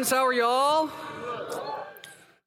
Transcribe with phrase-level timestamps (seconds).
[0.00, 0.12] Friends.
[0.12, 0.88] How are y'all?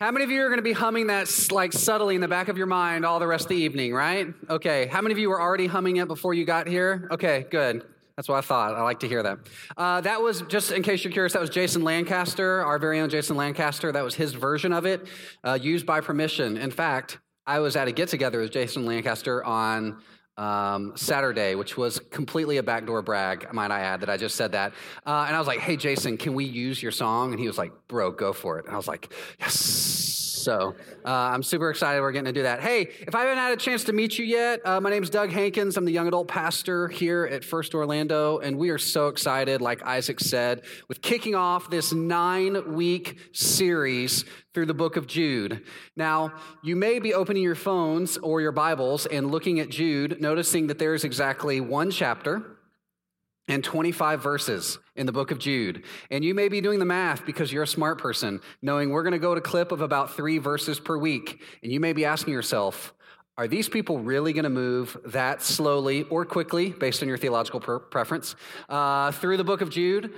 [0.01, 2.47] How many of you are going to be humming that like subtly in the back
[2.47, 4.33] of your mind all the rest of the evening, right?
[4.49, 4.87] Okay.
[4.87, 7.07] How many of you were already humming it before you got here?
[7.11, 7.85] Okay, good.
[8.15, 8.73] That's what I thought.
[8.73, 9.37] I like to hear that.
[9.77, 13.11] Uh, that was, just in case you're curious, that was Jason Lancaster, our very own
[13.11, 13.91] Jason Lancaster.
[13.91, 15.05] That was his version of it,
[15.43, 16.57] uh, used by permission.
[16.57, 20.01] In fact, I was at a get together with Jason Lancaster on
[20.37, 24.53] um, Saturday, which was completely a backdoor brag, might I add, that I just said
[24.53, 24.73] that.
[25.05, 27.31] Uh, and I was like, hey, Jason, can we use your song?
[27.31, 28.65] And he was like, bro, go for it.
[28.65, 29.92] And I was like, yes.
[30.43, 32.59] So uh, I'm super excited we're getting to do that.
[32.59, 35.09] Hey, if I haven't had a chance to meet you yet, uh, my name is
[35.09, 35.77] Doug Hankins.
[35.77, 39.81] I'm the young adult pastor here at First Orlando, and we are so excited, like
[39.83, 45.63] Isaac said, with kicking off this nine week series through the book of Jude.
[45.95, 50.67] Now, you may be opening your phones or your Bibles and looking at Jude, noticing
[50.67, 52.52] that there's exactly one chapter
[53.47, 55.83] and 25 verses in the book of Jude.
[56.09, 59.13] And you may be doing the math because you're a smart person, knowing we're going
[59.13, 61.41] to go to clip of about three verses per week.
[61.61, 62.93] And you may be asking yourself,
[63.37, 67.59] are these people really going to move that slowly or quickly, based on your theological
[67.59, 68.35] per- preference,
[68.69, 70.13] uh, through the book of Jude?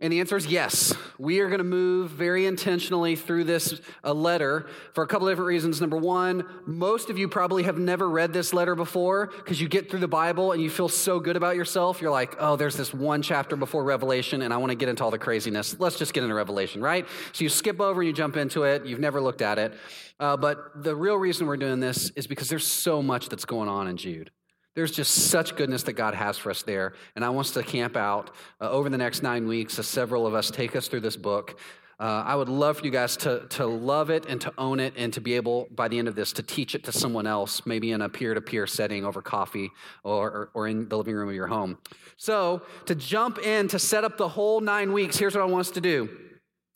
[0.00, 0.94] And the answer is yes.
[1.18, 5.32] We are going to move very intentionally through this uh, letter for a couple of
[5.32, 5.80] different reasons.
[5.80, 9.90] Number one, most of you probably have never read this letter before because you get
[9.90, 12.00] through the Bible and you feel so good about yourself.
[12.00, 15.02] You're like, oh, there's this one chapter before Revelation and I want to get into
[15.02, 15.80] all the craziness.
[15.80, 17.04] Let's just get into Revelation, right?
[17.32, 18.86] So you skip over and you jump into it.
[18.86, 19.74] You've never looked at it.
[20.20, 23.68] Uh, but the real reason we're doing this is because there's so much that's going
[23.68, 24.30] on in Jude.
[24.78, 26.94] There's just such goodness that God has for us there.
[27.16, 28.30] And I want us to camp out
[28.60, 31.58] uh, over the next nine weeks as several of us take us through this book.
[31.98, 34.94] Uh, I would love for you guys to, to love it and to own it
[34.96, 37.66] and to be able, by the end of this, to teach it to someone else,
[37.66, 39.72] maybe in a peer to peer setting over coffee
[40.04, 41.78] or, or, or, in the living room of your home.
[42.16, 45.62] So, to jump in, to set up the whole nine weeks, here's what I want
[45.62, 46.08] us to do.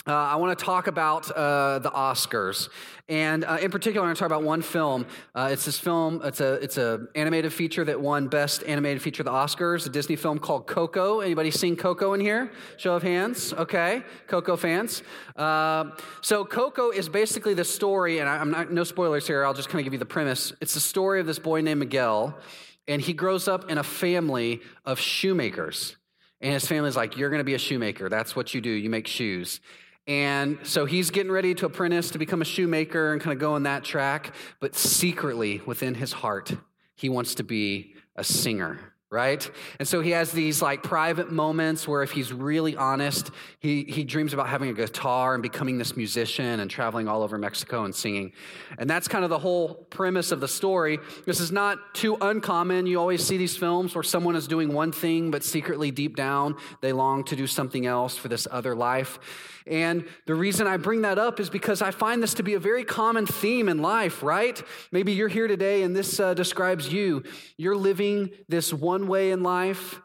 [0.04, 2.68] Uh, I want to talk about uh, the Oscars,
[3.08, 5.06] and uh, in particular, I'm going to talk about one film.
[5.32, 6.20] Uh, it's this film.
[6.24, 9.86] It's a it's a animated feature that won Best Animated Feature at the Oscars.
[9.86, 11.20] A Disney film called Coco.
[11.20, 12.50] Anybody seen Coco in here?
[12.78, 13.52] Show of hands.
[13.52, 15.04] Okay, Coco fans.
[15.36, 15.90] Uh,
[16.20, 19.44] so Coco is basically the story, and I'm not no spoilers here.
[19.44, 20.52] I'll just kind of give you the premise.
[20.60, 22.36] It's the story of this boy named Miguel,
[22.88, 25.96] and he grows up in a family of shoemakers.
[26.40, 28.08] And his family's like, You're going to be a shoemaker.
[28.08, 28.70] That's what you do.
[28.70, 29.60] You make shoes.
[30.06, 33.54] And so he's getting ready to apprentice to become a shoemaker and kind of go
[33.54, 34.34] on that track.
[34.60, 36.52] But secretly, within his heart,
[36.96, 39.50] he wants to be a singer right?
[39.78, 43.30] And so he has these like private moments where if he's really honest,
[43.60, 47.36] he, he dreams about having a guitar and becoming this musician and traveling all over
[47.36, 48.32] Mexico and singing.
[48.78, 50.98] And that's kind of the whole premise of the story.
[51.26, 52.86] This is not too uncommon.
[52.86, 56.56] You always see these films where someone is doing one thing, but secretly deep down,
[56.80, 59.19] they long to do something else for this other life.
[59.67, 62.61] And the reason I bring that up is because I find this to be a
[62.61, 64.61] very common theme in life, right?
[64.91, 67.23] Maybe you're here today and this uh, describes you.
[67.56, 70.00] You're living this one way in life,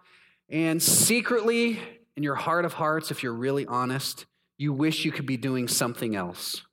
[0.49, 1.79] and secretly,
[2.15, 4.25] in your heart of hearts, if you're really honest,
[4.57, 6.63] you wish you could be doing something else.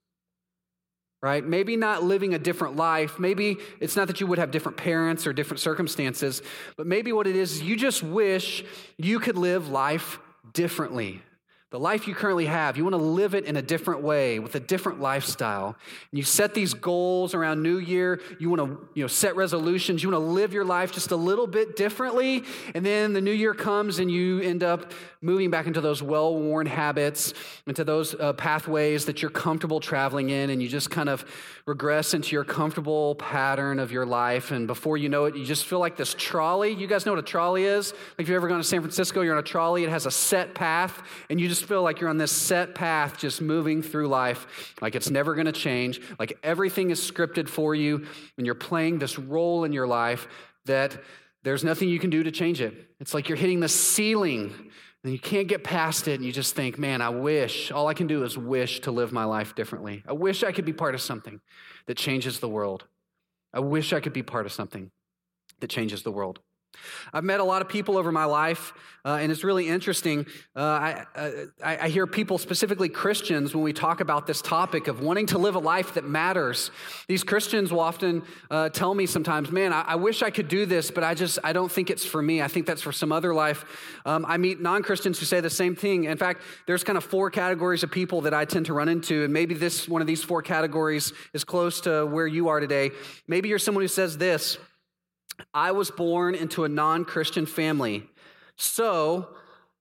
[1.21, 1.45] Right?
[1.45, 3.19] Maybe not living a different life.
[3.19, 6.43] Maybe it's not that you would have different parents or different circumstances,
[6.77, 8.63] but maybe what it is, is you just wish
[8.99, 10.19] you could live life
[10.53, 11.23] differently.
[11.75, 14.55] The life you currently have, you want to live it in a different way with
[14.55, 15.75] a different lifestyle.
[16.13, 18.21] And you set these goals around New Year.
[18.39, 20.01] You want to you know, set resolutions.
[20.01, 22.45] You want to live your life just a little bit differently.
[22.77, 26.37] And then the new year comes and you end up moving back into those well
[26.37, 27.35] worn habits,
[27.67, 30.51] into those uh, pathways that you're comfortable traveling in.
[30.51, 31.25] And you just kind of
[31.67, 34.53] regress into your comfortable pattern of your life.
[34.53, 36.73] And before you know it, you just feel like this trolley.
[36.73, 37.93] You guys know what a trolley is?
[37.93, 40.11] Like if you've ever gone to San Francisco, you're on a trolley, it has a
[40.13, 41.03] set path.
[41.29, 44.95] And you just feel like you're on this set path, just moving through life, like
[44.95, 48.07] it's never going to change, like everything is scripted for you,
[48.37, 50.29] and you're playing this role in your life
[50.67, 50.97] that
[51.43, 52.75] there's nothing you can do to change it.
[53.01, 54.53] It's like you're hitting the ceiling
[55.03, 57.95] and you can't get past it, and you just think, man, I wish, all I
[57.95, 60.03] can do is wish to live my life differently.
[60.09, 61.43] I wish I could be part of something
[61.87, 62.85] that changes the world.
[63.53, 64.91] I wish I could be part of something
[65.61, 66.41] that changes the world.
[67.13, 68.73] I've met a lot of people over my life,
[69.05, 70.27] uh, and it's really interesting.
[70.57, 71.31] Uh, I, uh,
[71.63, 75.39] I, I, hear people, specifically Christians, when we talk about this topic of wanting to
[75.39, 76.71] live a life that matters.
[77.07, 80.65] These Christians will often uh, tell me sometimes, "Man, I, I, wish I could do
[80.65, 82.41] this, but I just I don't think it's for me.
[82.41, 83.65] I think that's for some other life."
[84.07, 86.05] Um, I meet non-Christians who say the same thing.
[86.05, 89.25] In fact, there's kind of four categories of people that I tend to run into,
[89.25, 92.91] and maybe this one of these four categories is close to where you are today.
[93.29, 94.57] Maybe you're someone who says this.
[95.53, 98.09] I was born into a non Christian family.
[98.57, 99.29] So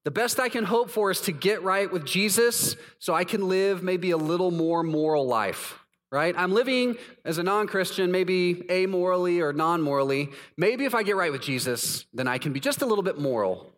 [0.03, 3.47] The best I can hope for is to get right with Jesus so I can
[3.47, 5.79] live maybe a little more moral life,
[6.11, 6.35] right?
[6.37, 10.29] I'm living as a non Christian, maybe amorally or non morally.
[10.57, 13.17] Maybe if I get right with Jesus, then I can be just a little bit
[13.17, 13.71] moral.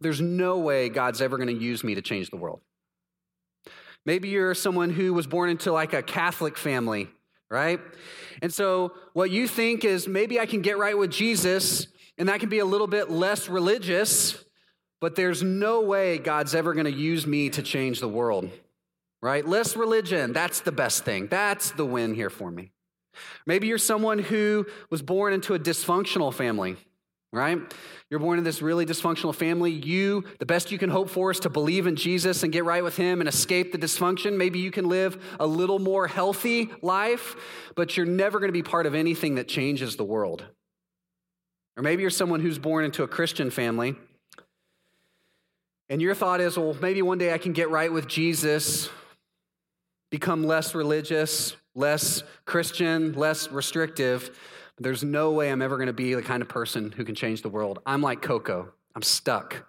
[0.00, 2.60] There's no way God's ever going to use me to change the world.
[4.04, 7.08] Maybe you're someone who was born into like a Catholic family,
[7.50, 7.80] right?
[8.42, 12.40] And so what you think is maybe I can get right with Jesus and that
[12.40, 14.44] can be a little bit less religious
[15.00, 18.50] but there's no way God's ever going to use me to change the world,
[19.22, 19.46] right?
[19.46, 21.26] Less religion, that's the best thing.
[21.26, 22.70] That's the win here for me.
[23.46, 26.76] Maybe you're someone who was born into a dysfunctional family,
[27.32, 27.58] right?
[28.08, 29.70] You're born in this really dysfunctional family.
[29.70, 32.82] You, the best you can hope for is to believe in Jesus and get right
[32.82, 34.36] with Him and escape the dysfunction.
[34.36, 37.36] Maybe you can live a little more healthy life,
[37.76, 40.44] but you're never going to be part of anything that changes the world.
[41.76, 43.96] Or maybe you're someone who's born into a Christian family
[45.90, 48.88] and your thought is, well, maybe one day I can get right with Jesus,
[50.08, 54.30] become less religious, less Christian, less restrictive.
[54.80, 57.42] There's no way I'm ever going to be the kind of person who can change
[57.42, 57.80] the world.
[57.84, 58.72] I'm like Coco.
[58.96, 59.66] I'm stuck.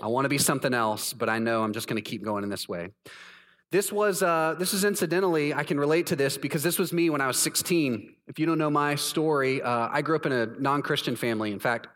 [0.00, 2.44] I want to be something else, but I know I'm just going to keep going
[2.44, 2.90] in this way.
[3.72, 7.10] This was uh, this is incidentally I can relate to this because this was me
[7.10, 8.14] when I was 16.
[8.28, 11.50] If you don't know my story, uh, I grew up in a non-Christian family.
[11.50, 11.88] In fact,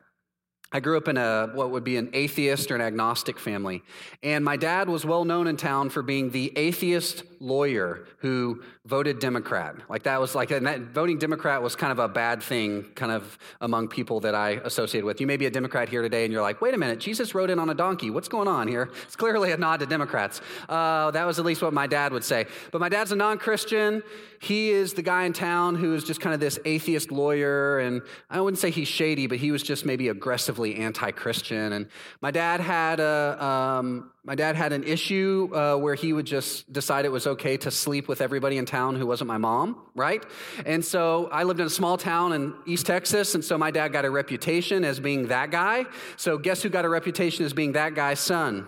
[0.72, 3.82] I grew up in a what would be an atheist or an agnostic family.
[4.22, 9.18] And my dad was well known in town for being the atheist lawyer who voted
[9.18, 9.74] Democrat.
[9.88, 13.10] Like that was like and that, voting Democrat was kind of a bad thing kind
[13.10, 15.20] of among people that I associated with.
[15.20, 17.50] You may be a Democrat here today and you're like, wait a minute, Jesus rode
[17.50, 18.10] in on a donkey.
[18.10, 18.90] What's going on here?
[19.02, 20.40] It's clearly a nod to Democrats.
[20.68, 22.46] Uh, that was at least what my dad would say.
[22.70, 24.04] But my dad's a non-Christian.
[24.40, 27.80] He is the guy in town who is just kind of this atheist lawyer.
[27.80, 31.72] And I wouldn't say he's shady, but he was just maybe aggressively anti-Christian.
[31.72, 31.88] And
[32.20, 36.72] my dad had a, um, my dad had an issue uh, where he would just
[36.72, 40.24] decide it was okay to sleep with everybody in town who wasn't my mom, right?
[40.64, 43.88] And so I lived in a small town in East Texas, and so my dad
[43.88, 45.86] got a reputation as being that guy.
[46.16, 48.66] So guess who got a reputation as being that guy's son?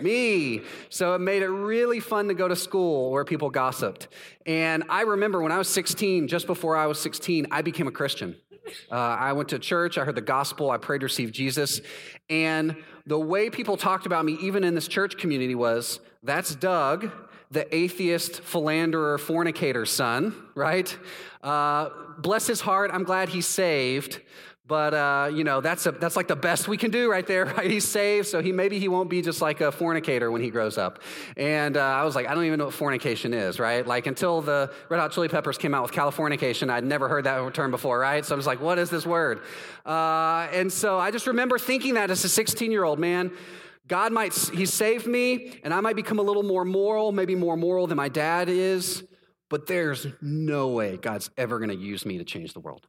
[0.00, 0.62] Me.
[0.90, 4.08] So it made it really fun to go to school where people gossiped.
[4.46, 7.92] And I remember when I was 16, just before I was 16, I became a
[7.92, 8.36] Christian.
[8.90, 11.80] Uh, I went to church, I heard the gospel, I prayed to receive Jesus.
[12.28, 12.76] And
[13.06, 17.10] the way people talked about me, even in this church community, was that's Doug,
[17.50, 20.96] the atheist, philanderer, fornicator son, right?
[21.42, 24.20] Uh, bless his heart, I'm glad he's saved.
[24.68, 27.46] But uh, you know that's a, that's like the best we can do right there.
[27.58, 27.70] Right?
[27.70, 30.76] He's saved, so he maybe he won't be just like a fornicator when he grows
[30.76, 31.00] up.
[31.36, 33.86] And uh, I was like, I don't even know what fornication is, right?
[33.86, 37.54] Like until the Red Hot Chili Peppers came out with Californication, I'd never heard that
[37.54, 38.24] term before, right?
[38.24, 39.40] So I was like, what is this word?
[39.86, 43.32] Uh, and so I just remember thinking that as a 16 year old man.
[43.88, 47.56] God might, He saved me, and I might become a little more moral, maybe more
[47.56, 49.02] moral than my dad is,
[49.48, 52.86] but there's no way God's ever going to use me to change the world.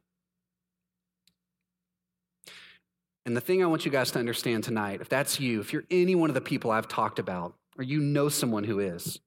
[3.26, 5.84] And the thing I want you guys to understand tonight, if that's you, if you're
[5.90, 9.20] any one of the people I've talked about, or you know someone who is,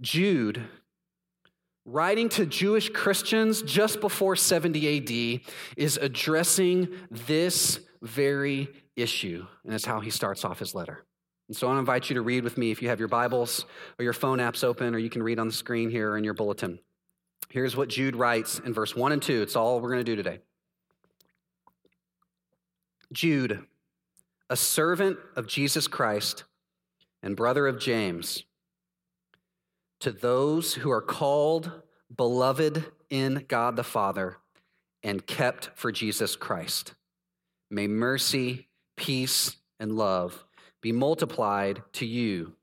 [0.00, 0.62] Jude,
[1.84, 9.46] writing to Jewish Christians just before 70 AD, is addressing this very issue.
[9.64, 11.04] And that's how he starts off his letter.
[11.48, 13.66] And so I invite you to read with me if you have your Bibles
[13.98, 16.34] or your phone apps open, or you can read on the screen here in your
[16.34, 16.78] bulletin.
[17.50, 19.42] Here's what Jude writes in verse 1 and 2.
[19.42, 20.38] It's all we're going to do today.
[23.12, 23.66] Jude,
[24.48, 26.44] a servant of Jesus Christ
[27.22, 28.44] and brother of James,
[30.00, 31.70] to those who are called,
[32.14, 34.38] beloved in God the Father,
[35.02, 36.94] and kept for Jesus Christ,
[37.70, 38.68] may mercy,
[39.02, 40.44] peace, and love
[40.80, 42.54] be multiplied to you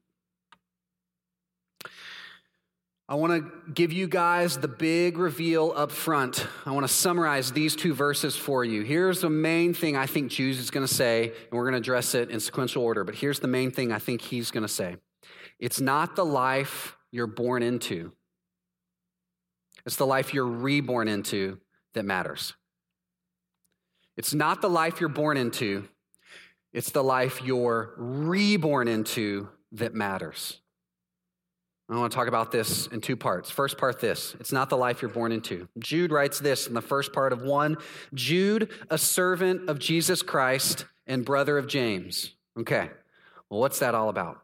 [3.09, 6.45] I want to give you guys the big reveal up front.
[6.63, 8.83] I want to summarize these two verses for you.
[8.83, 11.79] Here's the main thing I think Jude is going to say, and we're going to
[11.79, 14.67] address it in sequential order, but here's the main thing I think he's going to
[14.67, 14.97] say
[15.57, 18.11] it's not the life you're born into,
[19.87, 21.57] it's the life you're reborn into
[21.95, 22.53] that matters.
[24.17, 25.87] It's not the life you're born into,
[26.73, 30.59] it's the life you're reborn into that matters.
[31.89, 33.49] I want to talk about this in two parts.
[33.49, 35.67] First part this it's not the life you're born into.
[35.79, 37.77] Jude writes this in the first part of one
[38.13, 42.35] Jude, a servant of Jesus Christ and brother of James.
[42.59, 42.91] Okay,
[43.49, 44.41] well, what's that all about?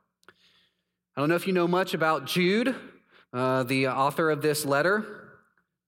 [1.16, 2.76] I don't know if you know much about Jude,
[3.32, 5.25] uh, the author of this letter,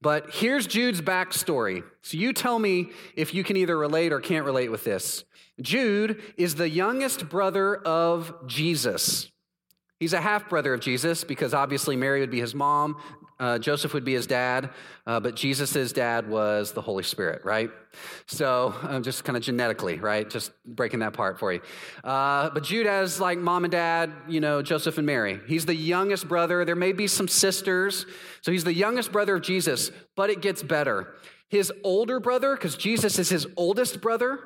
[0.01, 1.83] But here's Jude's backstory.
[2.01, 5.23] So you tell me if you can either relate or can't relate with this.
[5.59, 9.31] Jude is the youngest brother of Jesus.
[9.99, 12.97] He's a half brother of Jesus because obviously Mary would be his mom,
[13.39, 14.69] uh, Joseph would be his dad,
[15.05, 17.69] uh, but Jesus' dad was the Holy Spirit, right?
[18.25, 20.29] So uh, just kind of genetically, right?
[20.29, 21.61] Just breaking that part for you.
[22.03, 25.39] Uh, but Jude has like mom and dad, you know, Joseph and Mary.
[25.47, 26.65] He's the youngest brother.
[26.65, 28.05] There may be some sisters.
[28.41, 31.15] So he's the youngest brother of Jesus, but it gets better.
[31.49, 34.39] His older brother, because Jesus is his oldest brother,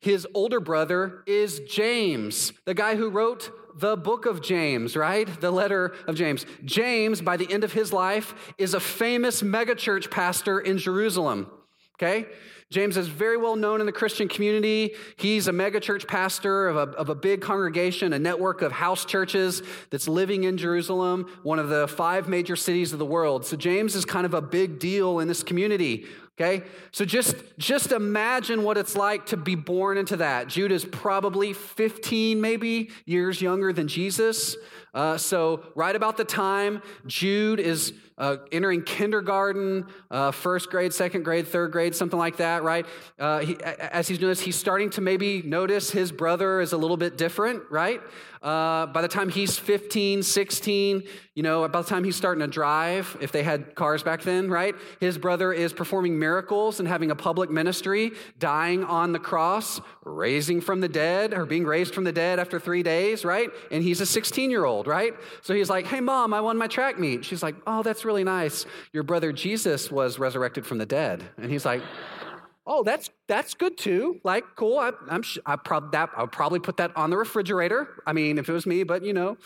[0.00, 5.28] his older brother is James, the guy who wrote the book of James, right?
[5.40, 6.46] The letter of James.
[6.64, 11.50] James, by the end of his life, is a famous megachurch pastor in Jerusalem,
[11.96, 12.26] okay?
[12.70, 14.94] James is very well known in the Christian community.
[15.16, 19.62] He's a megachurch pastor of a, of a big congregation, a network of house churches
[19.88, 23.46] that's living in Jerusalem, one of the five major cities of the world.
[23.46, 26.04] So James is kind of a big deal in this community.
[26.40, 26.64] Okay?
[26.92, 30.46] So just, just imagine what it's like to be born into that.
[30.46, 34.56] Jude is probably 15, maybe, years younger than Jesus.
[34.94, 41.22] Uh, so, right about the time Jude is uh, entering kindergarten, uh, first grade, second
[41.22, 42.84] grade, third grade, something like that, right?
[43.18, 46.76] Uh, he, as he's doing this, he's starting to maybe notice his brother is a
[46.76, 48.00] little bit different, right?
[48.42, 51.02] Uh, by the time he's 15, 16,
[51.34, 54.48] you know, about the time he's starting to drive, if they had cars back then,
[54.48, 54.74] right?
[55.00, 60.60] His brother is performing miracles and having a public ministry, dying on the cross, raising
[60.60, 63.50] from the dead, or being raised from the dead after three days, right?
[63.72, 65.14] And he's a 16 year old, right?
[65.42, 67.24] So he's like, hey, mom, I won my track meet.
[67.24, 68.66] She's like, oh, that's really nice.
[68.92, 71.24] Your brother Jesus was resurrected from the dead.
[71.36, 71.82] And he's like,
[72.66, 74.20] oh, that's that's good too.
[74.22, 74.78] Like, cool.
[74.78, 78.02] I, am I prob- that I'll probably put that on the refrigerator.
[78.06, 79.36] I mean, if it was me, but you know,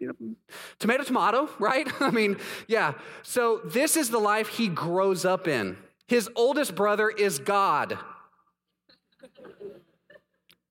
[0.00, 0.34] you know,
[0.78, 1.88] tomato, tomato, right?
[2.00, 2.94] I mean, yeah.
[3.22, 5.76] So this is the life he grows up in.
[6.08, 7.98] His oldest brother is God,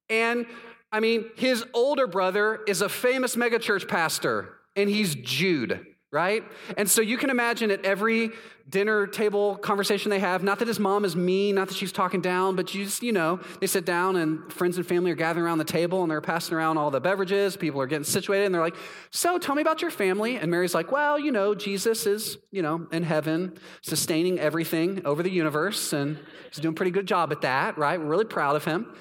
[0.09, 0.45] and
[0.93, 6.43] I mean, his older brother is a famous megachurch pastor, and he's Jude right?
[6.77, 8.29] And so you can imagine at every
[8.69, 12.21] dinner table conversation they have, not that his mom is mean, not that she's talking
[12.21, 15.43] down, but you just, you know, they sit down and friends and family are gathering
[15.43, 17.57] around the table and they're passing around all the beverages.
[17.57, 18.75] People are getting situated and they're like,
[19.09, 20.37] So tell me about your family.
[20.37, 25.23] And Mary's like, Well, you know, Jesus is, you know, in heaven, sustaining everything over
[25.23, 27.99] the universe, and he's doing a pretty good job at that, right?
[27.99, 28.93] We're really proud of him.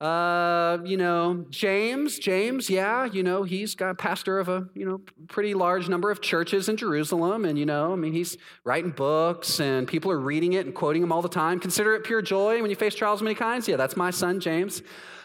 [0.00, 5.00] Uh, you know, James, James, yeah, you know, he's got pastor of a, you know,
[5.26, 7.44] pretty large number of churches in Jerusalem.
[7.44, 11.02] And, you know, I mean, he's writing books and people are reading it and quoting
[11.02, 11.58] him all the time.
[11.58, 13.66] Consider it pure joy when you face trials of many kinds.
[13.66, 14.82] Yeah, that's my son, James.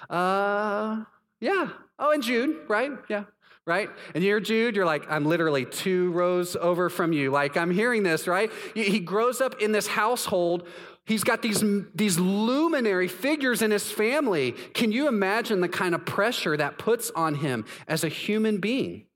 [0.10, 1.04] Uh,
[1.40, 1.70] yeah.
[2.00, 2.92] Oh, and Jude, right?
[3.10, 3.26] Yeah.
[3.66, 3.90] Right?
[4.14, 7.32] And you're Jude, you're like, I'm literally two rows over from you.
[7.32, 8.52] Like, I'm hearing this, right?
[8.74, 10.68] He grows up in this household
[11.06, 14.54] He's got these, these luminary figures in his family.
[14.74, 19.08] Can you imagine the kind of pressure that puts on him as a human being?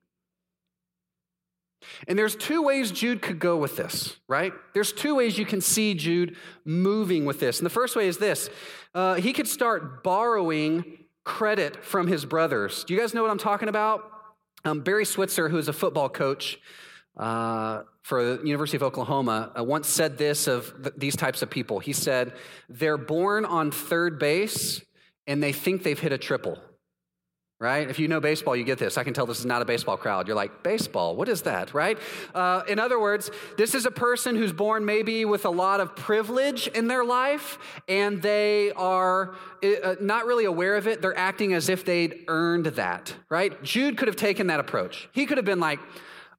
[2.07, 4.51] And there's two ways Jude could go with this, right?
[4.73, 7.59] There's two ways you can see Jude moving with this.
[7.59, 8.49] And the first way is this
[8.93, 12.83] uh, he could start borrowing credit from his brothers.
[12.83, 14.11] Do you guys know what I'm talking about?
[14.65, 16.59] Um, Barry Switzer, who is a football coach,
[17.17, 21.49] uh, for the University of Oklahoma uh, once said this of th- these types of
[21.49, 21.79] people.
[21.79, 22.33] He said,
[22.69, 24.81] They're born on third base
[25.25, 26.57] and they think they've hit a triple.
[27.59, 27.89] Right?
[27.89, 28.99] If you know baseball, you get this.
[28.99, 30.27] I can tell this is not a baseball crowd.
[30.27, 31.73] You're like, baseball, what is that?
[31.73, 31.97] Right?
[32.35, 35.95] Uh, in other words, this is a person who's born maybe with a lot of
[35.95, 37.57] privilege in their life,
[37.87, 39.33] and they are
[39.63, 41.01] uh, not really aware of it.
[41.01, 43.15] They're acting as if they'd earned that.
[43.27, 43.63] Right?
[43.63, 45.09] Jude could have taken that approach.
[45.11, 45.79] He could have been like,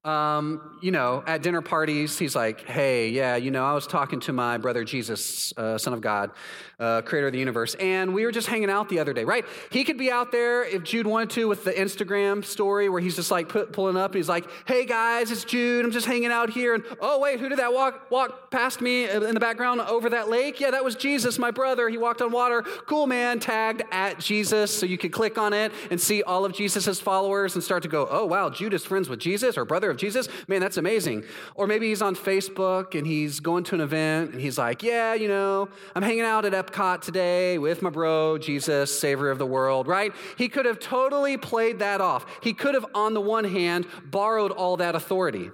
[0.05, 4.21] um, you know, at dinner parties, he's like, hey, yeah, you know, I was talking
[4.21, 6.31] to my brother Jesus, uh, Son of God,
[6.79, 9.45] uh, creator of the universe, and we were just hanging out the other day, right?
[9.71, 13.17] He could be out there if Jude wanted to with the Instagram story where he's
[13.17, 16.31] just like put, pulling up and he's like, hey guys, it's Jude, I'm just hanging
[16.31, 16.75] out here.
[16.75, 20.29] And oh, wait, who did that walk, walk past me in the background over that
[20.31, 20.61] lake?
[20.61, 21.89] Yeah, that was Jesus, my brother.
[21.89, 22.63] He walked on water.
[22.63, 24.71] Cool, man, tagged at Jesus.
[24.71, 27.89] So you could click on it and see all of Jesus's followers and start to
[27.89, 30.29] go, oh, wow, Jude is friends with Jesus or brother of Jesus?
[30.47, 31.25] Man, that's amazing.
[31.55, 35.15] Or maybe he's on Facebook and he's going to an event and he's like, yeah,
[35.15, 39.47] you know, I'm hanging out at Epcot today with my bro, Jesus, Savior of the
[39.47, 40.13] world, right?
[40.37, 42.27] He could have totally played that off.
[42.43, 45.51] He could have, on the one hand, borrowed all that authority.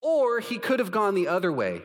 [0.00, 1.82] Or he could have gone the other way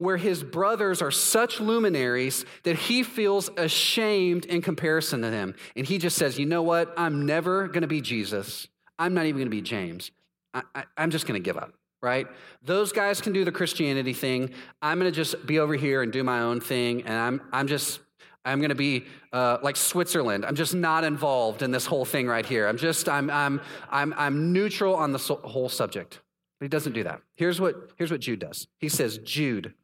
[0.00, 5.54] where his brothers are such luminaries that he feels ashamed in comparison to them.
[5.76, 6.92] And he just says, You know what?
[6.96, 8.66] I'm never going to be Jesus.
[8.98, 10.10] I'm not even going to be James.
[10.54, 11.74] I, am just going to give up.
[12.02, 12.26] right?
[12.62, 14.50] Those guys can do the Christianity thing.
[14.80, 17.66] I'm going to just be over here and do my own thing, and I'm, I'm
[17.66, 18.00] just,
[18.44, 20.46] I'm going to be uh, like Switzerland.
[20.46, 22.66] I'm just not involved in this whole thing right here.
[22.66, 26.20] I'm just, I'm, I'm, I'm, I'm neutral on the whole subject.
[26.58, 27.20] But he doesn't do that.
[27.34, 28.66] Here's what, here's what Jude does.
[28.78, 29.74] He says, Jude,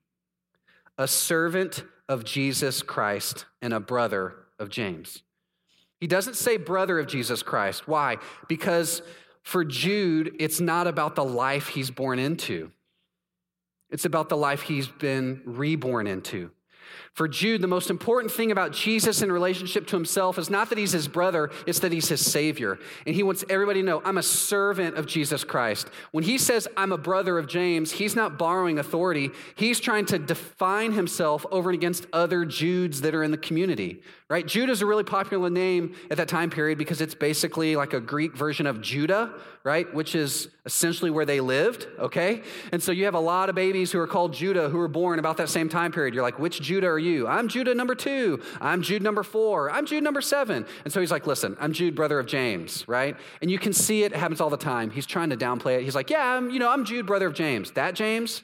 [0.98, 5.22] a servant of Jesus Christ and a brother of James.
[6.00, 7.88] He doesn't say brother of Jesus Christ.
[7.88, 8.18] Why?
[8.48, 9.02] Because
[9.46, 12.72] for Jude, it's not about the life he's born into,
[13.90, 16.50] it's about the life he's been reborn into.
[17.12, 20.78] For Jude, the most important thing about Jesus in relationship to himself is not that
[20.78, 22.78] he's his brother, it's that he's his savior.
[23.06, 25.88] And he wants everybody to know, I'm a servant of Jesus Christ.
[26.12, 29.30] When he says, I'm a brother of James, he's not borrowing authority.
[29.54, 34.02] He's trying to define himself over and against other Judes that are in the community,
[34.28, 34.46] right?
[34.46, 38.00] Jude is a really popular name at that time period because it's basically like a
[38.00, 39.32] Greek version of Judah,
[39.64, 39.92] right?
[39.94, 42.42] Which is essentially where they lived, okay?
[42.72, 45.18] And so you have a lot of babies who are called Judah who were born
[45.18, 46.12] about that same time period.
[46.12, 47.26] You're like, which Judah are you?
[47.26, 48.42] I'm Judah number two.
[48.60, 49.70] I'm Jude number four.
[49.70, 50.66] I'm Jude number seven.
[50.84, 53.16] And so he's like, listen, I'm Jude, brother of James, right?
[53.40, 54.90] And you can see it, it happens all the time.
[54.90, 55.84] He's trying to downplay it.
[55.84, 57.72] He's like, yeah, I'm, you know, I'm Jude, brother of James.
[57.72, 58.42] That James?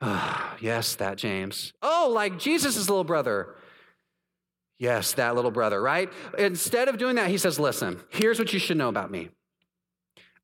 [0.60, 1.72] yes, that James.
[1.82, 3.54] Oh, like Jesus' little brother.
[4.78, 6.12] Yes, that little brother, right?
[6.36, 9.28] Instead of doing that, he says, listen, here's what you should know about me.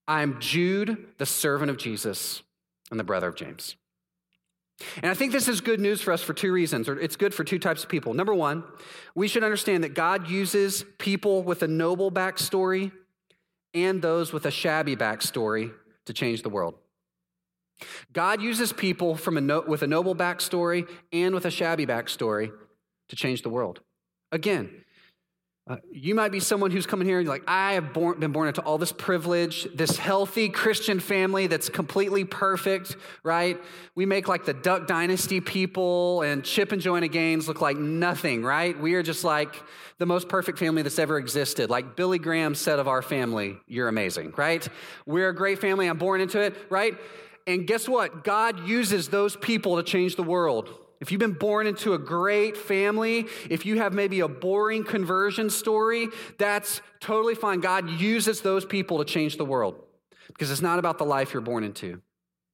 [0.07, 2.43] I'm Jude, the servant of Jesus
[2.91, 3.77] and the brother of James.
[5.03, 7.35] And I think this is good news for us for two reasons, or it's good
[7.35, 8.15] for two types of people.
[8.15, 8.63] Number one,
[9.15, 12.93] we should understand that God uses people with a noble backstory
[13.75, 15.73] and those with a shabby backstory
[16.07, 16.75] to change the world.
[18.13, 22.53] God uses people from a no, with a noble backstory and with a shabby backstory
[23.09, 23.81] to change the world.
[24.33, 24.85] Again,
[25.69, 28.33] uh, you might be someone who's coming here and you're like, I have born, been
[28.33, 33.61] born into all this privilege, this healthy Christian family that's completely perfect, right?
[33.95, 38.43] We make like the Duck Dynasty people and Chip and Joanna Gaines look like nothing,
[38.43, 38.81] right?
[38.81, 39.63] We are just like
[39.99, 41.69] the most perfect family that's ever existed.
[41.69, 44.67] Like Billy Graham said of our family, you're amazing, right?
[45.05, 45.87] We're a great family.
[45.87, 46.95] I'm born into it, right?
[47.47, 48.25] And guess what?
[48.25, 50.71] God uses those people to change the world.
[51.01, 55.49] If you've been born into a great family, if you have maybe a boring conversion
[55.49, 56.09] story,
[56.39, 57.61] that's totally fine.
[57.61, 59.77] God uses those people to change the world
[60.29, 62.01] because it's not about the life you're born into,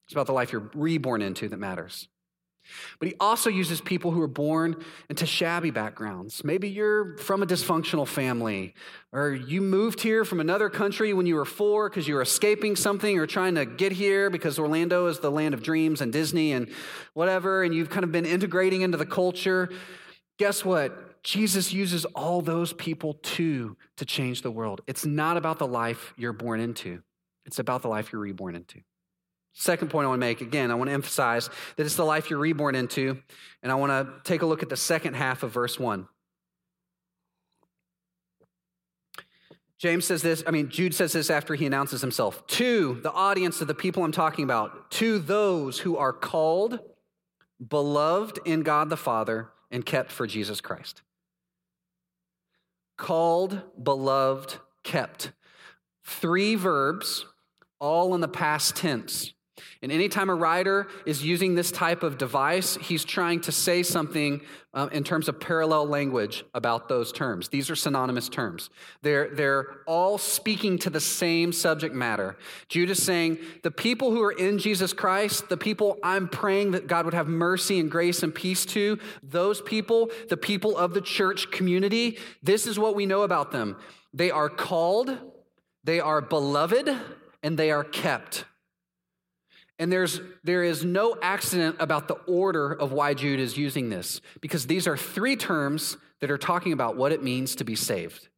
[0.06, 2.08] it's about the life you're reborn into that matters.
[2.98, 6.42] But he also uses people who are born into shabby backgrounds.
[6.44, 8.74] Maybe you're from a dysfunctional family,
[9.12, 12.76] or you moved here from another country when you were four because you were escaping
[12.76, 16.52] something or trying to get here because Orlando is the land of dreams and Disney
[16.52, 16.68] and
[17.12, 19.70] whatever, and you've kind of been integrating into the culture.
[20.38, 21.22] Guess what?
[21.22, 24.82] Jesus uses all those people too to change the world.
[24.86, 27.02] It's not about the life you're born into,
[27.46, 28.80] it's about the life you're reborn into.
[29.54, 32.28] Second point I want to make again, I want to emphasize that it's the life
[32.28, 33.22] you're reborn into,
[33.62, 36.08] and I want to take a look at the second half of verse 1.
[39.78, 43.60] James says this, I mean, Jude says this after he announces himself to the audience
[43.60, 46.80] of the people I'm talking about, to those who are called,
[47.68, 51.02] beloved in God the Father, and kept for Jesus Christ.
[52.96, 55.32] Called, beloved, kept.
[56.02, 57.26] Three verbs,
[57.78, 59.33] all in the past tense.
[59.82, 64.40] And anytime a writer is using this type of device, he's trying to say something
[64.72, 67.48] uh, in terms of parallel language about those terms.
[67.48, 68.70] These are synonymous terms.
[69.02, 72.36] They're, they're all speaking to the same subject matter.
[72.68, 76.86] Jude is saying, the people who are in Jesus Christ, the people I'm praying that
[76.86, 81.00] God would have mercy and grace and peace to, those people, the people of the
[81.00, 83.76] church community, this is what we know about them.
[84.12, 85.16] They are called,
[85.84, 86.88] they are beloved,
[87.42, 88.44] and they are kept.
[89.78, 94.20] And there's, there is no accident about the order of why Jude is using this,
[94.40, 98.28] because these are three terms that are talking about what it means to be saved,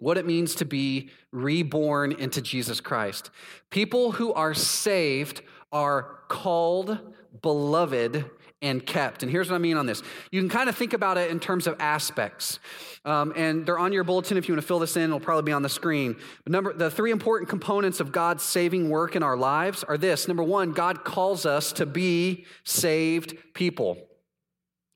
[0.00, 3.30] what it means to be reborn into Jesus Christ.
[3.70, 6.98] People who are saved are called,
[7.40, 8.28] beloved,
[8.60, 9.22] and kept.
[9.22, 11.40] And here's what I mean on this you can kind of think about it in
[11.40, 12.58] terms of aspects.
[13.04, 15.44] Um, and they're on your bulletin if you want to fill this in, it'll probably
[15.44, 16.16] be on the screen.
[16.44, 20.28] But number, the three important components of God's saving work in our lives are this
[20.28, 23.98] number one, God calls us to be saved people.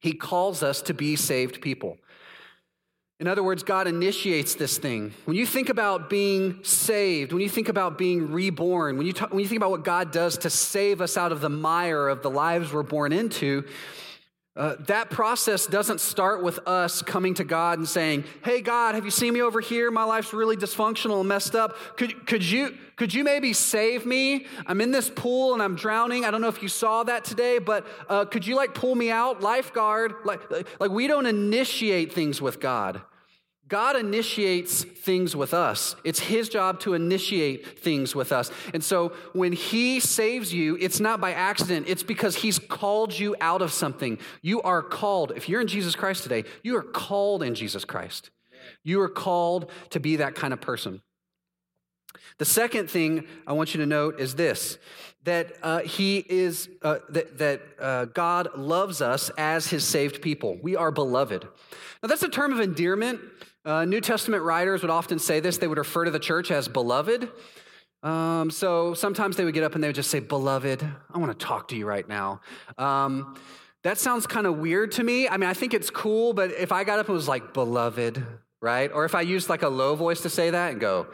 [0.00, 1.96] He calls us to be saved people.
[3.22, 5.14] In other words, God initiates this thing.
[5.26, 9.30] When you think about being saved, when you think about being reborn, when you, talk,
[9.30, 12.22] when you think about what God does to save us out of the mire of
[12.22, 13.64] the lives we're born into,
[14.54, 19.06] Uh, that process doesn't start with us coming to God and saying, Hey, God, have
[19.06, 19.90] you seen me over here?
[19.90, 21.70] My life's really dysfunctional and messed up.
[21.96, 24.44] Could, could, you, could you maybe save me?
[24.66, 26.26] I'm in this pool and I'm drowning.
[26.26, 29.10] I don't know if you saw that today, but uh, could you like pull me
[29.10, 29.40] out?
[29.40, 30.12] Lifeguard.
[30.26, 30.42] Like,
[30.78, 33.00] like, we don't initiate things with God.
[33.72, 35.96] God initiates things with us.
[36.04, 38.50] It's His job to initiate things with us.
[38.74, 43.34] And so when He saves you, it's not by accident, it's because He's called you
[43.40, 44.18] out of something.
[44.42, 45.32] You are called.
[45.36, 48.28] If you're in Jesus Christ today, you are called in Jesus Christ.
[48.84, 51.00] You are called to be that kind of person.
[52.36, 54.76] The second thing I want you to note is this
[55.24, 60.58] that uh, he is uh, that, that uh, god loves us as his saved people
[60.62, 61.46] we are beloved
[62.02, 63.20] now that's a term of endearment
[63.64, 65.58] uh, New Testament writers would often say this.
[65.58, 67.30] They would refer to the church as beloved.
[68.02, 71.38] Um, so sometimes they would get up and they would just say, Beloved, I want
[71.38, 72.40] to talk to you right now.
[72.76, 73.36] Um,
[73.84, 75.28] that sounds kind of weird to me.
[75.28, 78.24] I mean, I think it's cool, but if I got up and was like, Beloved,
[78.62, 78.92] right?
[78.94, 81.08] Or if I use like a low voice to say that and go,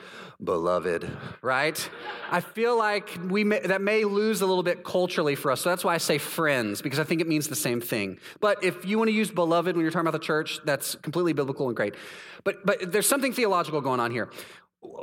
[0.45, 1.11] beloved,
[1.43, 1.91] right?
[2.31, 5.63] I feel like we may, that may lose a little bit culturally for us.
[5.63, 8.19] So that's why I say friends, because I think it means the same thing.
[8.41, 11.33] But if you want to use beloved when you're talking about the church, that's completely
[11.33, 11.95] biblical and great.
[12.45, 14.31] But, but there's something theological going on here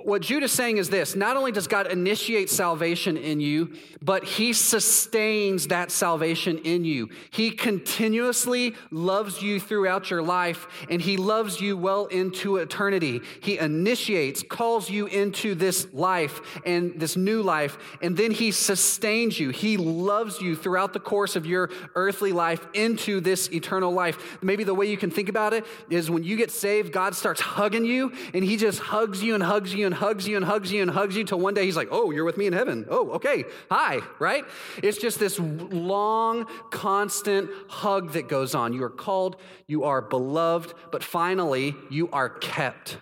[0.05, 4.23] what Jude is saying is this not only does God initiate salvation in you, but
[4.23, 7.09] he sustains that salvation in you.
[7.31, 13.21] He continuously loves you throughout your life, and he loves you well into eternity.
[13.41, 19.39] He initiates, calls you into this life and this new life, and then he sustains
[19.39, 19.49] you.
[19.49, 24.37] He loves you throughout the course of your earthly life into this eternal life.
[24.43, 27.41] Maybe the way you can think about it is when you get saved, God starts
[27.41, 30.45] hugging you, and he just hugs you and hugs hugs you and hugs you and
[30.45, 32.53] hugs you and hugs you till one day he's like, oh, you're with me in
[32.53, 32.85] heaven.
[32.89, 34.45] Oh, okay, hi, right?
[34.83, 38.73] It's just this long, constant hug that goes on.
[38.73, 42.99] You are called, you are beloved, but finally, you are kept.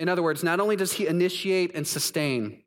[0.00, 2.62] In other words, not only does he initiate and sustain,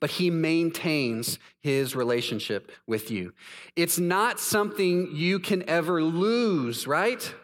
[0.00, 3.32] but he maintains his relationship with you.
[3.74, 7.34] It's not something you can ever lose, right?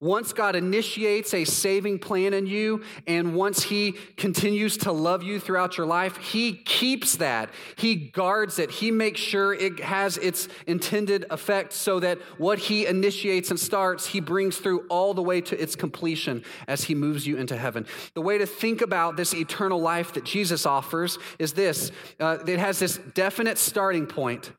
[0.00, 5.40] Once God initiates a saving plan in you, and once He continues to love you
[5.40, 7.50] throughout your life, He keeps that.
[7.76, 8.70] He guards it.
[8.70, 14.06] He makes sure it has its intended effect so that what He initiates and starts,
[14.06, 17.86] He brings through all the way to its completion as He moves you into heaven.
[18.14, 22.58] The way to think about this eternal life that Jesus offers is this uh, it
[22.58, 24.52] has this definite starting point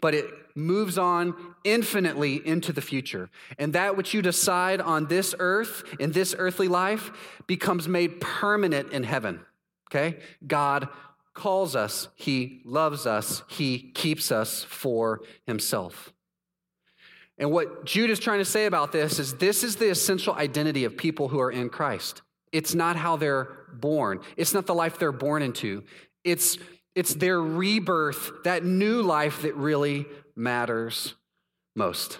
[0.00, 3.30] but it moves on infinitely into the future.
[3.58, 7.10] And that which you decide on this earth, in this earthly life,
[7.46, 9.40] becomes made permanent in heaven.
[9.90, 10.18] Okay?
[10.46, 10.88] God
[11.34, 16.12] calls us, He loves us, He keeps us for Himself.
[17.38, 20.84] And what Jude is trying to say about this is this is the essential identity
[20.84, 22.20] of people who are in Christ.
[22.52, 25.84] It's not how they're born, it's not the life they're born into.
[26.24, 26.58] It's
[26.94, 31.14] it's their rebirth, that new life that really matters
[31.76, 32.18] most.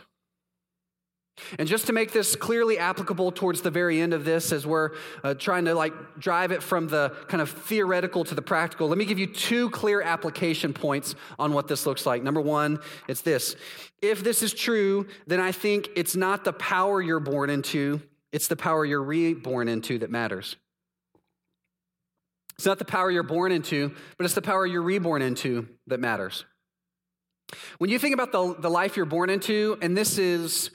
[1.59, 4.91] And just to make this clearly applicable towards the very end of this, as we're
[5.25, 8.99] uh, trying to like drive it from the kind of theoretical to the practical, let
[8.99, 12.23] me give you two clear application points on what this looks like.
[12.23, 13.57] Number one, it's this.
[14.03, 18.01] If this is true, then I think it's not the power you're born into,
[18.33, 20.57] it's the power you're reborn into that matters.
[22.57, 25.99] It's not the power you're born into, but it's the power you're reborn into that
[25.99, 26.45] matters.
[27.79, 30.71] When you think about the, the life you're born into, and this is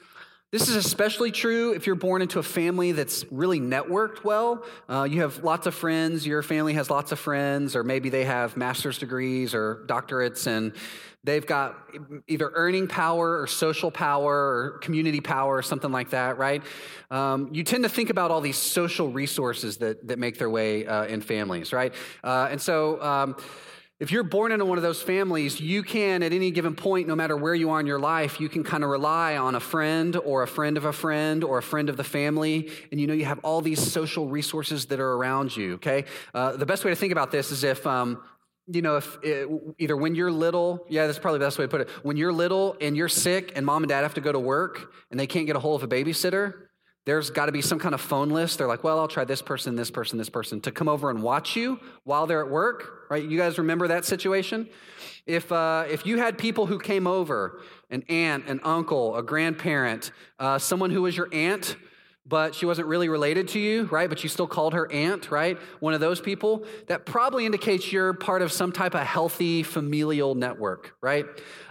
[0.51, 4.63] this is especially true if you're born into a family that's really networked well.
[4.88, 8.23] Uh, you have lots of friends, your family has lots of friends, or maybe they
[8.23, 10.71] have master's degrees or doctorates, and
[11.25, 11.75] they've got
[12.27, 16.63] either earning power or social power or community power or something like that, right?
[17.11, 20.85] Um, you tend to think about all these social resources that, that make their way
[20.85, 21.93] uh, in families, right?
[22.23, 23.35] Uh, and so, um,
[23.99, 27.15] if you're born into one of those families, you can, at any given point, no
[27.15, 30.17] matter where you are in your life, you can kind of rely on a friend
[30.17, 32.69] or a friend of a friend or a friend of the family.
[32.91, 36.03] And you know, you have all these social resources that are around you, okay?
[36.34, 38.21] Uh, the best way to think about this is if, um,
[38.67, 39.47] you know, if it,
[39.79, 41.89] either when you're little, yeah, that's probably the best way to put it.
[42.03, 44.91] When you're little and you're sick and mom and dad have to go to work
[45.10, 46.64] and they can't get a hold of a babysitter,
[47.05, 48.57] there's got to be some kind of phone list.
[48.57, 51.21] They're like, well, I'll try this person, this person, this person to come over and
[51.21, 53.23] watch you while they're at work, right?
[53.23, 54.67] You guys remember that situation?
[55.27, 60.11] If, uh, if you had people who came over, an aunt, an uncle, a grandparent,
[60.39, 61.75] uh, someone who was your aunt,
[62.27, 64.09] but she wasn't really related to you, right?
[64.09, 65.59] But you still called her aunt, right?
[65.79, 70.33] One of those people, that probably indicates you're part of some type of healthy familial
[70.33, 71.25] network, right?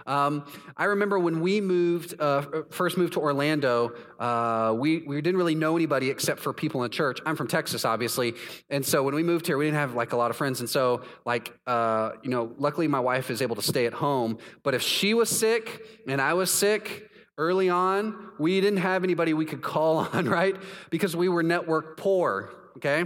[0.05, 0.45] Um,
[0.77, 5.55] I remember when we moved, uh, first moved to Orlando, uh, we, we didn't really
[5.55, 7.19] know anybody except for people in the church.
[7.25, 8.35] I'm from Texas, obviously.
[8.69, 10.59] And so when we moved here, we didn't have like a lot of friends.
[10.59, 14.37] And so, like, uh, you know, luckily my wife is able to stay at home.
[14.63, 19.33] But if she was sick and I was sick, Early on, we didn't have anybody
[19.33, 20.55] we could call on, right?
[20.89, 23.03] Because we were network poor, okay?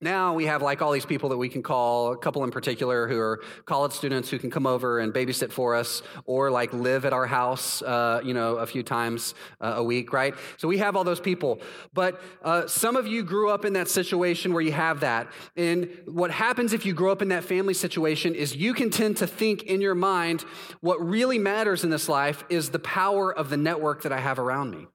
[0.00, 3.08] Now we have like all these people that we can call, a couple in particular
[3.08, 7.04] who are college students who can come over and babysit for us or like live
[7.04, 10.36] at our house, uh, you know, a few times uh, a week, right?
[10.56, 11.60] So we have all those people.
[11.94, 15.32] But uh, some of you grew up in that situation where you have that.
[15.56, 19.16] And what happens if you grow up in that family situation is you can tend
[19.16, 20.44] to think in your mind,
[20.80, 24.38] what really matters in this life is the power of the network that I have
[24.38, 24.86] around me.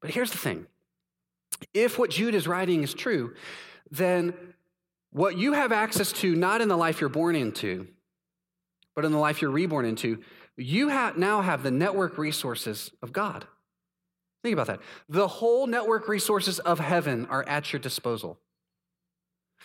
[0.00, 0.66] But here's the thing
[1.72, 3.34] if what Jude is writing is true,
[3.96, 4.34] then
[5.10, 7.86] what you have access to, not in the life you're born into,
[8.94, 10.22] but in the life you're reborn into,
[10.56, 13.46] you have, now have the network resources of God.
[14.42, 14.80] Think about that.
[15.08, 18.38] The whole network resources of heaven are at your disposal.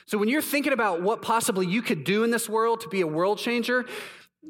[0.06, 3.02] So when you're thinking about what possibly you could do in this world to be
[3.02, 3.86] a world changer,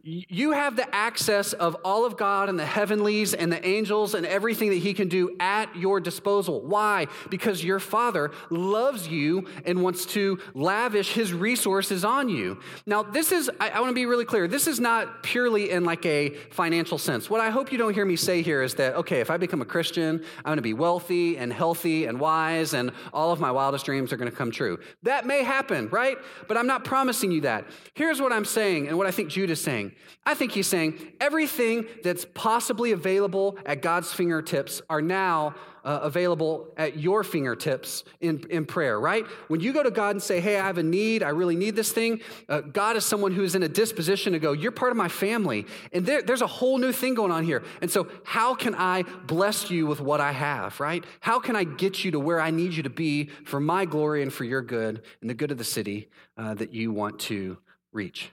[0.04, 4.26] you have the access of all of God and the heavenlies and the angels and
[4.26, 6.62] everything that He can do at your disposal.
[6.62, 7.08] Why?
[7.30, 12.60] Because your Father loves you and wants to lavish His resources on you.
[12.86, 15.84] Now, this is, I, I want to be really clear, this is not purely in
[15.84, 17.30] like a financial sense.
[17.30, 19.62] What I hope you don't hear me say here is that, okay, if I become
[19.62, 23.52] a Christian, I'm going to be wealthy and healthy and wise and all of my
[23.52, 24.80] wildest dreams are going to come true.
[25.04, 26.18] That may happen, right?
[26.48, 27.66] But I'm not promising you that.
[27.96, 29.96] Here's what I'm saying and what I think Jude is saying saying?
[30.26, 36.68] I think he's saying everything that's possibly available at God's fingertips are now uh, available
[36.76, 39.26] at your fingertips in, in prayer, right?
[39.48, 41.76] When you go to God and say, Hey, I have a need, I really need
[41.76, 44.92] this thing, uh, God is someone who is in a disposition to go, You're part
[44.92, 45.66] of my family.
[45.94, 47.64] And there, there's a whole new thing going on here.
[47.82, 51.06] And so, how can I bless you with what I have, right?
[51.22, 54.22] How can I get you to where I need you to be for my glory
[54.22, 57.58] and for your good and the good of the city uh, that you want to
[57.94, 58.32] reach?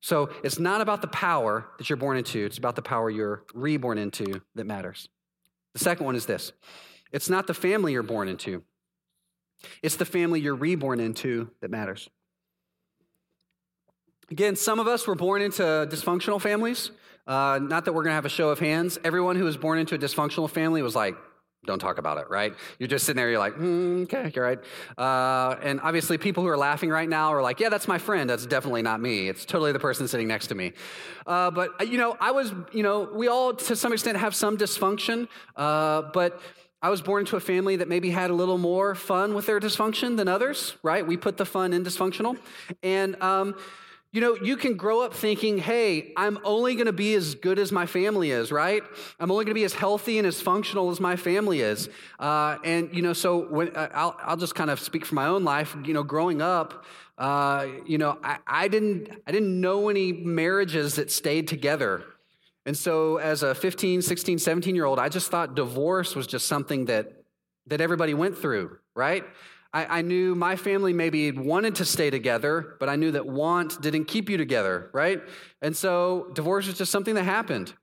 [0.00, 3.44] So it's not about the power that you're born into, it's about the power you're
[3.54, 5.08] reborn into that matters.
[5.74, 6.52] The second one is this
[7.12, 8.62] it's not the family you're born into,
[9.82, 12.08] it's the family you're reborn into that matters.
[14.30, 16.90] Again, some of us were born into dysfunctional families.
[17.26, 18.98] Uh, not that we're going to have a show of hands.
[19.04, 21.14] Everyone who was born into a dysfunctional family was like,
[21.66, 22.54] don't talk about it, right?
[22.78, 24.58] You're just sitting there, you're like, mm, okay, you're right.
[24.96, 28.30] Uh, and obviously, people who are laughing right now are like, yeah, that's my friend.
[28.30, 29.28] That's definitely not me.
[29.28, 30.72] It's totally the person sitting next to me.
[31.26, 34.34] Uh, but, uh, you know, I was, you know, we all to some extent have
[34.34, 36.40] some dysfunction, uh, but
[36.80, 39.58] I was born into a family that maybe had a little more fun with their
[39.58, 41.04] dysfunction than others, right?
[41.04, 42.38] We put the fun in dysfunctional.
[42.82, 43.56] And, um,
[44.10, 47.58] you know, you can grow up thinking, hey, I'm only going to be as good
[47.58, 48.82] as my family is, right?
[49.20, 51.90] I'm only going to be as healthy and as functional as my family is.
[52.18, 55.26] Uh, and, you know, so when, uh, I'll, I'll just kind of speak for my
[55.26, 55.76] own life.
[55.84, 56.86] You know, growing up,
[57.18, 62.02] uh, you know, I, I, didn't, I didn't know any marriages that stayed together.
[62.64, 66.46] And so as a 15, 16, 17 year old, I just thought divorce was just
[66.46, 67.12] something that,
[67.66, 69.24] that everybody went through, right?
[69.72, 73.80] I, I, knew my family maybe wanted to stay together, but I knew that want
[73.82, 75.20] didn't keep you together, right?
[75.60, 77.74] And so divorce was just something that happened.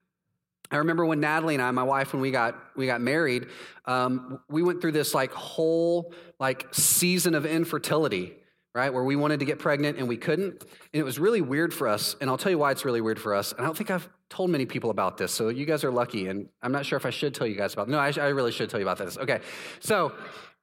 [0.72, 3.48] I remember when Natalie and I, my wife, when we got we got married,
[3.86, 8.34] um, we went through this like whole like season of infertility,
[8.74, 8.92] right?
[8.92, 11.88] Where we wanted to get pregnant and we couldn't, and it was really weird for
[11.88, 12.16] us.
[12.20, 13.52] And I'll tell you why it's really weird for us.
[13.52, 16.28] And I don't think I've told many people about this, so you guys are lucky.
[16.28, 17.90] And I'm not sure if I should tell you guys about.
[17.90, 19.18] No, I, I really should tell you about this.
[19.18, 19.42] Okay,
[19.80, 20.14] so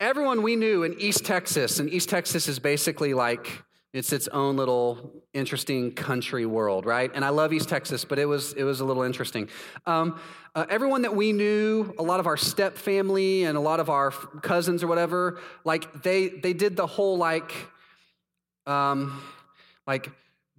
[0.00, 4.56] everyone we knew in East Texas, and East Texas is basically like it's its own
[4.56, 7.10] little interesting country world, right?
[7.14, 9.48] And I love East Texas, but it was it was a little interesting.
[9.86, 10.18] Um,
[10.54, 13.90] uh, everyone that we knew, a lot of our step family and a lot of
[13.90, 17.52] our cousins or whatever, like they they did the whole like,
[18.66, 19.22] um,
[19.86, 20.10] like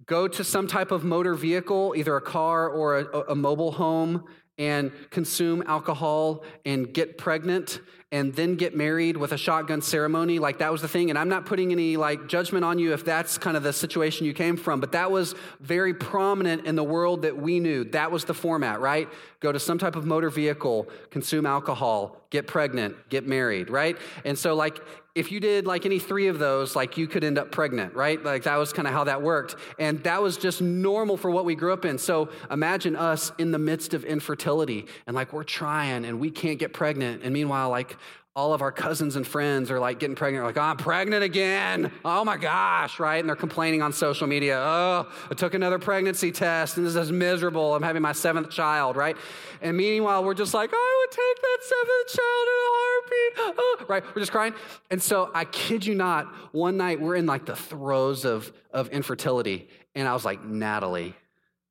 [0.06, 4.24] go to some type of motor vehicle, either a car or a, a mobile home,
[4.58, 7.80] and consume alcohol and get pregnant
[8.14, 11.28] and then get married with a shotgun ceremony like that was the thing and i'm
[11.28, 14.56] not putting any like judgment on you if that's kind of the situation you came
[14.56, 18.32] from but that was very prominent in the world that we knew that was the
[18.32, 19.08] format right
[19.40, 24.38] go to some type of motor vehicle consume alcohol get pregnant get married right and
[24.38, 24.80] so like
[25.14, 28.22] if you did like any three of those, like you could end up pregnant, right?
[28.22, 29.54] Like that was kind of how that worked.
[29.78, 31.98] And that was just normal for what we grew up in.
[31.98, 36.58] So imagine us in the midst of infertility and like we're trying and we can't
[36.58, 37.22] get pregnant.
[37.22, 37.96] And meanwhile, like
[38.36, 41.92] all of our cousins and friends are like getting pregnant, like, oh, I'm pregnant again.
[42.04, 43.18] Oh my gosh, right?
[43.18, 47.12] And they're complaining on social media, oh, I took another pregnancy test and this is
[47.12, 47.76] miserable.
[47.76, 49.16] I'm having my seventh child, right?
[49.62, 53.84] And meanwhile, we're just like, I would take that seventh child in a heartbeat, oh,
[53.88, 54.04] right?
[54.16, 54.54] We're just crying.
[54.90, 58.88] And so I kid you not, one night we're in like the throes of, of
[58.88, 59.68] infertility.
[59.94, 61.14] And I was like, Natalie,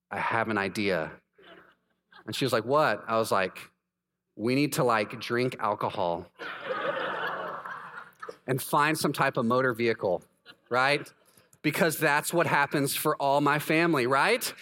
[0.09, 1.11] I have an idea.
[2.25, 3.03] And she was like, What?
[3.05, 3.57] I was like,
[4.35, 6.25] we need to like drink alcohol
[8.47, 10.21] and find some type of motor vehicle,
[10.69, 11.11] right?
[11.61, 14.53] Because that's what happens for all my family, right?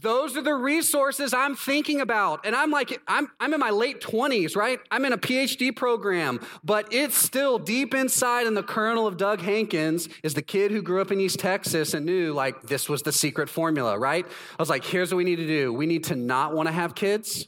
[0.00, 2.44] Those are the resources I'm thinking about.
[2.44, 4.80] And I'm like, I'm, I'm in my late 20s, right?
[4.90, 9.40] I'm in a PhD program, but it's still deep inside in the kernel of Doug
[9.40, 13.02] Hankins is the kid who grew up in East Texas and knew like this was
[13.02, 14.26] the secret formula, right?
[14.26, 15.72] I was like, here's what we need to do.
[15.72, 17.46] We need to not want to have kids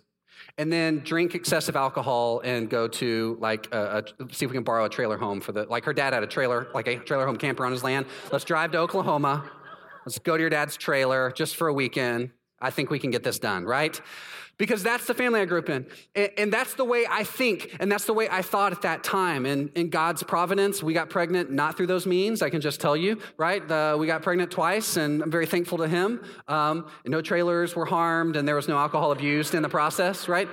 [0.59, 4.65] and then drink excessive alcohol and go to like a, a, see if we can
[4.65, 7.27] borrow a trailer home for the like her dad had a trailer like a trailer
[7.27, 8.07] home camper on his land.
[8.33, 9.51] Let's drive to oklahoma.
[10.05, 12.31] Let's go to your dad's trailer just for a weekend.
[12.61, 14.01] I think we can get this done right
[14.59, 15.87] because that's the family I grew up in.
[16.15, 19.05] And, and, that's the way I think, and that's the way I thought at that
[19.05, 19.45] time.
[19.45, 22.97] And in God's providence, we got pregnant not through those means, I can just tell
[22.97, 23.63] you, right?
[23.99, 26.25] We got pregnant twice, and I'm very thankful to Him.
[26.49, 30.49] Um, no trailers were harmed, and there was no alcohol abused in the process, right?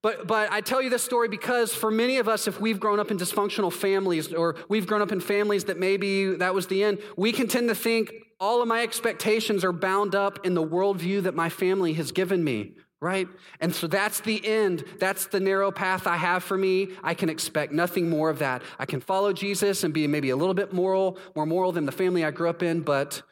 [0.00, 3.00] But, but I tell you this story because for many of us, if we've grown
[3.00, 6.84] up in dysfunctional families or we've grown up in families that maybe that was the
[6.84, 10.66] end, we can tend to think all of my expectations are bound up in the
[10.66, 13.28] worldview that my family has given me, right?
[13.60, 14.84] And so that's the end.
[14.98, 16.90] That's the narrow path I have for me.
[17.02, 18.62] I can expect nothing more of that.
[18.78, 21.92] I can follow Jesus and be maybe a little bit moral, more moral than the
[21.92, 23.22] family I grew up in, but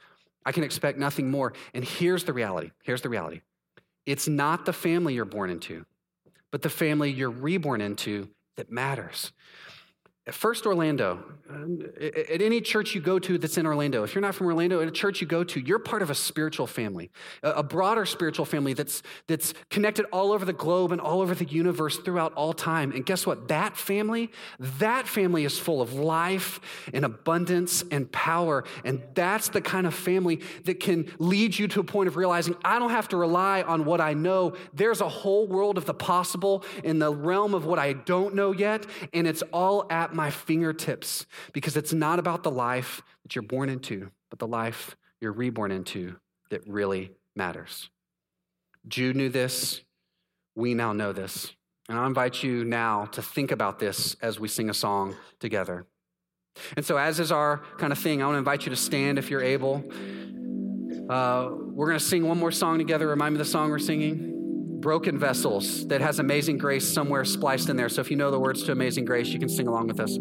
[0.45, 1.53] I can expect nothing more.
[1.75, 2.71] And here's the reality.
[2.83, 3.40] Here's the reality.
[4.07, 5.85] It's not the family you're born into,
[6.53, 9.33] but the family you're reborn into that matters.
[10.32, 11.22] First Orlando,
[12.00, 14.88] at any church you go to that's in Orlando, if you're not from Orlando, at
[14.88, 17.12] a church you go to, you're part of a spiritual family,
[17.44, 21.44] a broader spiritual family that's, that's connected all over the globe and all over the
[21.44, 22.90] universe throughout all time.
[22.90, 23.46] And guess what?
[23.46, 26.58] That family, that family is full of life
[26.92, 28.64] and abundance and power.
[28.84, 32.56] And that's the kind of family that can lead you to a point of realizing
[32.64, 34.54] I don't have to rely on what I know.
[34.74, 38.50] There's a whole world of the possible in the realm of what I don't know
[38.50, 43.42] yet, and it's all at my fingertips because it's not about the life that you're
[43.42, 46.16] born into, but the life you're reborn into
[46.50, 47.90] that really matters.
[48.88, 49.83] Jude knew this.
[50.55, 51.52] We now know this.
[51.88, 55.87] And I invite you now to think about this as we sing a song together.
[56.76, 59.18] And so, as is our kind of thing, I want to invite you to stand
[59.18, 59.85] if you're able.
[61.09, 63.07] Uh, we're going to sing one more song together.
[63.07, 64.36] Remind me the song we're singing
[64.80, 67.88] broken vessels that has amazing grace somewhere spliced in there.
[67.88, 70.16] So if you know the words to Amazing Grace, you can sing along with us.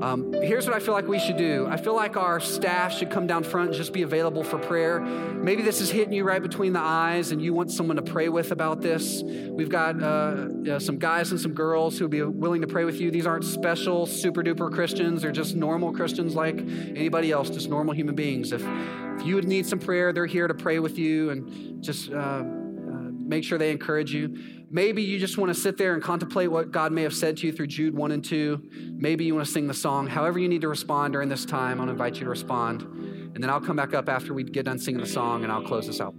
[0.00, 3.10] Um, here's what I feel like we should do I feel like our staff should
[3.10, 5.00] come down front and just be available for prayer.
[5.00, 8.28] Maybe this is hitting you right between the eyes and you want someone to pray
[8.28, 9.22] with about this.
[9.22, 13.00] We've got uh, some guys and some girls who will be willing to pray with
[13.00, 13.10] you.
[13.10, 17.94] These aren't special, super duper Christians, they're just normal Christians like anybody else, just normal
[17.94, 18.52] human beings.
[18.52, 22.12] If, if you would need some prayer, they're here to pray with you and just.
[22.12, 22.44] Uh,
[23.30, 24.66] make sure they encourage you.
[24.70, 27.46] Maybe you just want to sit there and contemplate what God may have said to
[27.46, 28.96] you through Jude 1 and 2.
[28.96, 30.06] Maybe you want to sing the song.
[30.06, 32.82] However, you need to respond during this time, I'll invite you to respond.
[32.82, 35.64] And then I'll come back up after we get done singing the song and I'll
[35.64, 36.14] close this out.